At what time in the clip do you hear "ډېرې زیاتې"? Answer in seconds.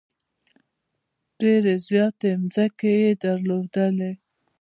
1.39-2.29